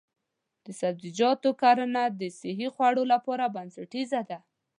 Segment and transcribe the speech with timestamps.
[0.65, 4.37] د سبزیجاتو کرنه د صحي خوړو لپاره بنسټیزه ده.